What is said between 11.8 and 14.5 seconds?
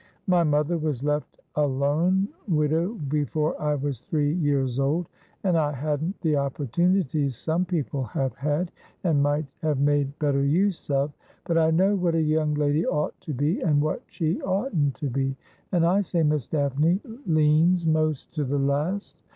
what a young lady ought to be, and what she